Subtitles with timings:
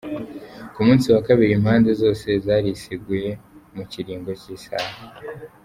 [0.73, 3.29] Ku munsi wa kabiri, impande zose zarisiguye
[3.75, 4.91] mu kiringo c'isaha.